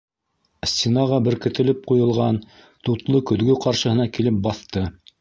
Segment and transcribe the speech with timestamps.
[0.71, 2.41] Стенаға беркетелеп ҡуйылған
[2.89, 4.89] тутлы көҙгө ҡаршыһына килеп баҫты.